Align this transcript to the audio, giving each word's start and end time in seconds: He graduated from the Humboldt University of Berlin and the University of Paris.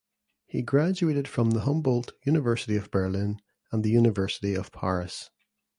He 0.47 0.63
graduated 0.63 1.27
from 1.27 1.51
the 1.51 1.59
Humboldt 1.59 2.13
University 2.25 2.75
of 2.75 2.89
Berlin 2.89 3.39
and 3.71 3.83
the 3.83 3.91
University 3.91 4.55
of 4.55 4.71
Paris. 4.71 5.29